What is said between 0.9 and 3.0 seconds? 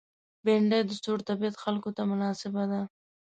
سوړ طبیعت خلکو ته مناسبه ده